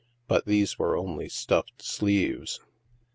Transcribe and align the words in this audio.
But 0.27 0.47
these 0.47 0.79
were 0.79 0.97
only 0.97 1.29
stuffed 1.29 1.83
sleeves. 1.83 2.59